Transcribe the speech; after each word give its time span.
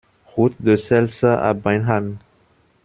Route 0.35 0.59
de 0.59 0.77
Seltz 0.77 1.23
à 1.25 1.53
Beinheim 1.53 2.17